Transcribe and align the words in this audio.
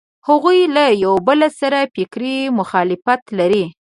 هغوی 0.27 0.59
له 0.75 0.85
یوبل 1.05 1.39
سره 1.59 1.79
فکري 1.95 2.35
مخالفت 2.59 3.21
لري. 3.39 3.65